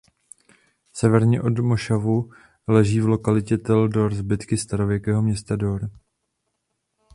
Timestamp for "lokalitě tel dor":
3.07-4.13